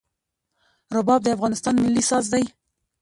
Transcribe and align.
رباب 0.95 1.21
د 1.23 1.27
افغانستان 1.35 1.75
ملي 1.85 2.03
ساز 2.09 2.25
دی. 2.33 2.45